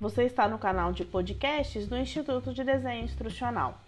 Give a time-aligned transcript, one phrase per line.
[0.00, 3.80] Você está no canal de podcasts do Instituto de Desenho Instrucional.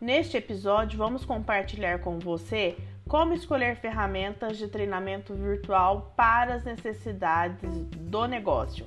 [0.00, 2.76] Neste episódio, vamos compartilhar com você
[3.06, 8.86] como escolher ferramentas de treinamento virtual para as necessidades do negócio.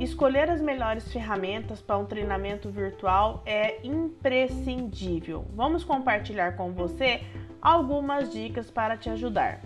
[0.00, 5.46] Escolher as melhores ferramentas para um treinamento virtual é imprescindível.
[5.54, 7.22] Vamos compartilhar com você
[7.62, 9.60] algumas dicas para te ajudar.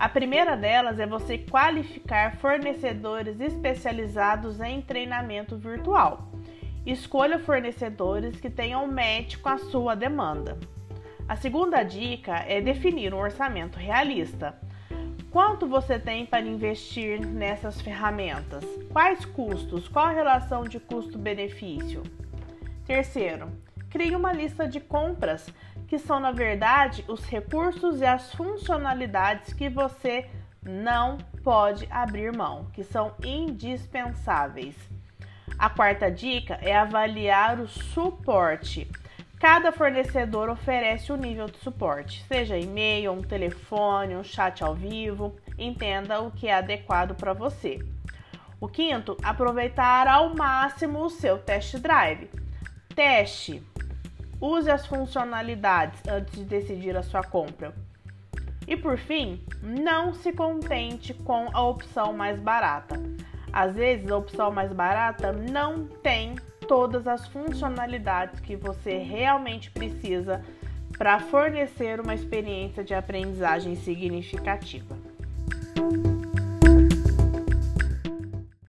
[0.00, 6.32] A primeira delas é você qualificar fornecedores especializados em treinamento virtual.
[6.86, 10.58] Escolha fornecedores que tenham match com a sua demanda.
[11.28, 14.58] A segunda dica é definir um orçamento realista.
[15.30, 18.64] Quanto você tem para investir nessas ferramentas?
[18.90, 19.86] Quais custos?
[19.86, 22.02] Qual a relação de custo-benefício?
[22.86, 23.50] Terceiro,
[23.90, 25.52] crie uma lista de compras,
[25.90, 30.30] que são na verdade os recursos e as funcionalidades que você
[30.62, 34.76] não pode abrir mão, que são indispensáveis.
[35.58, 38.88] A quarta dica é avaliar o suporte.
[39.40, 45.34] Cada fornecedor oferece um nível de suporte, seja e-mail, um telefone, um chat ao vivo.
[45.58, 47.80] Entenda o que é adequado para você.
[48.60, 52.30] O quinto, aproveitar ao máximo o seu test drive.
[52.94, 53.69] Teste.
[54.40, 57.74] Use as funcionalidades antes de decidir a sua compra.
[58.66, 62.94] E por fim, não se contente com a opção mais barata.
[63.52, 66.36] Às vezes, a opção mais barata não tem
[66.68, 70.42] todas as funcionalidades que você realmente precisa
[70.96, 75.09] para fornecer uma experiência de aprendizagem significativa.